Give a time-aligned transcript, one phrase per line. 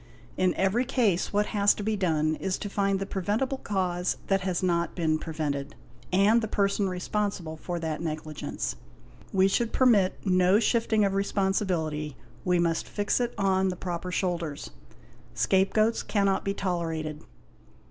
[0.35, 4.41] In every case what has to be done is to find the preventible cause that
[4.41, 5.75] has not been prevented,
[6.11, 8.75] and the person responsible for that negligence.
[9.31, 14.71] We should permit no shifting of responsibility, we must fix it on the proper shoulders;
[15.35, 17.21] scapegoats cannot be tolerated.